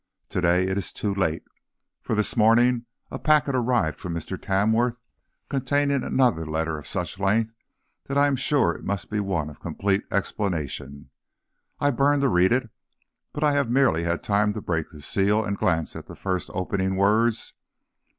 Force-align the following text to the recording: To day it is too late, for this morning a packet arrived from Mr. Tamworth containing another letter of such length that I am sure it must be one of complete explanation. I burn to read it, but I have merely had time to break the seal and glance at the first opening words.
To 0.29 0.41
day 0.41 0.63
it 0.63 0.79
is 0.79 0.91
too 0.91 1.13
late, 1.13 1.43
for 2.01 2.15
this 2.15 2.35
morning 2.35 2.87
a 3.11 3.19
packet 3.19 3.53
arrived 3.53 3.99
from 3.99 4.15
Mr. 4.15 4.35
Tamworth 4.35 4.97
containing 5.47 6.01
another 6.03 6.43
letter 6.43 6.79
of 6.79 6.87
such 6.87 7.19
length 7.19 7.53
that 8.05 8.17
I 8.17 8.25
am 8.25 8.35
sure 8.35 8.73
it 8.73 8.83
must 8.83 9.11
be 9.11 9.19
one 9.19 9.47
of 9.47 9.59
complete 9.59 10.03
explanation. 10.09 11.11
I 11.79 11.91
burn 11.91 12.19
to 12.21 12.29
read 12.29 12.51
it, 12.51 12.71
but 13.31 13.43
I 13.43 13.51
have 13.51 13.69
merely 13.69 14.01
had 14.01 14.23
time 14.23 14.53
to 14.53 14.59
break 14.61 14.89
the 14.89 15.01
seal 15.01 15.45
and 15.45 15.55
glance 15.55 15.95
at 15.95 16.07
the 16.07 16.15
first 16.15 16.49
opening 16.51 16.95
words. 16.95 17.53